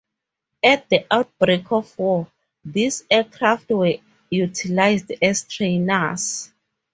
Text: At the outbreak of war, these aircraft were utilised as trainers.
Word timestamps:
At 0.63 0.89
the 0.89 1.05
outbreak 1.11 1.71
of 1.71 1.95
war, 1.99 2.25
these 2.65 3.03
aircraft 3.07 3.69
were 3.69 3.97
utilised 4.31 5.11
as 5.21 5.43
trainers. 5.43 6.49